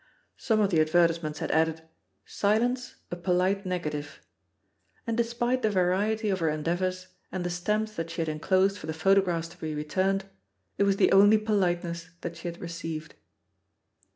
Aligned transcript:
Some 0.37 0.59
of 0.61 0.71
the 0.71 0.81
advertisements 0.81 1.37
had 1.37 1.51
added, 1.51 1.83
"Silence, 2.25 2.95
a 3.11 3.15
po 3.15 3.33
lite 3.33 3.67
negative," 3.67 4.19
and 5.05 5.15
despite 5.15 5.61
the 5.61 5.69
variety 5.69 6.31
of 6.31 6.39
her 6.39 6.49
en 6.49 6.63
deavours, 6.63 7.05
and 7.31 7.43
the 7.43 7.51
stamps 7.51 7.93
that 7.97 8.09
she 8.09 8.19
had 8.19 8.27
enclosed 8.27 8.79
for 8.79 8.87
the 8.87 8.95
photographs 8.95 9.49
to 9.49 9.57
be 9.59 9.75
returned, 9.75 10.25
it 10.79 10.85
was 10.85 10.97
the 10.97 11.11
only 11.11 11.37
politeness 11.37 12.09
that 12.21 12.35
she 12.35 12.47
had 12.47 12.59
received. 12.59 13.13